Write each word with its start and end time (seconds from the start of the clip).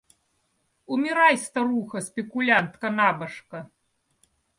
Умирай, 0.93 1.37
старуха, 1.37 1.99
спекулянтка, 2.07 2.89
набожка. 2.89 3.59